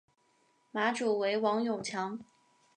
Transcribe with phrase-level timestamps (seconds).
[0.71, 2.19] 马主为王永强。